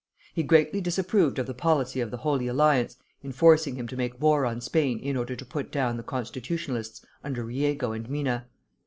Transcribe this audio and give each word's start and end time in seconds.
He 0.33 0.41
greatly 0.41 0.81
disapproved 0.81 1.37
of 1.37 1.45
the 1.45 1.53
policy 1.53 2.01
of 2.01 2.09
the 2.09 2.17
Holy 2.17 2.47
Alliance 2.47 2.95
in 3.21 3.31
forcing 3.31 3.75
him 3.75 3.87
to 3.89 3.95
make 3.95 4.19
war 4.19 4.47
on 4.47 4.59
Spain 4.59 4.97
in 4.97 5.15
order 5.15 5.35
to 5.35 5.45
put 5.45 5.71
down 5.71 5.95
the 5.95 6.01
Constitutionalists 6.01 7.05
under 7.23 7.43
Riego 7.43 7.91
and 7.91 8.09
Mina. 8.09 8.47